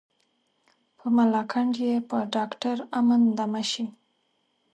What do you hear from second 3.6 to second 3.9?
شي.